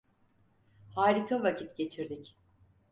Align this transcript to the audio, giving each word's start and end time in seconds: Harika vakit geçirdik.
Harika 0.95 1.43
vakit 1.43 1.75
geçirdik. 1.77 2.35